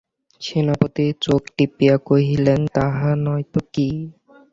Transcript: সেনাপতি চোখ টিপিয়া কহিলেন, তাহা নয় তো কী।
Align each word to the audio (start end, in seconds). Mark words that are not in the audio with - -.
সেনাপতি 0.41 1.05
চোখ 1.21 1.41
টিপিয়া 1.55 1.95
কহিলেন, 2.07 2.61
তাহা 2.75 3.09
নয় 3.25 3.43
তো 3.53 3.59
কী। 3.73 3.87